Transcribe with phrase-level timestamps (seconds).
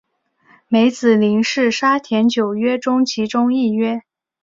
[0.67, 4.01] 梅子林是沙田九约中其中一约。